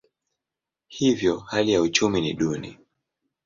[0.87, 2.77] Hivyo hali ya uchumi ni duni.